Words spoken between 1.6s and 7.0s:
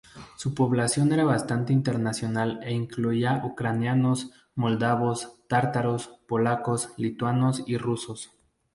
internacional e incluía ucranianos, moldavos, tártaros, polacos,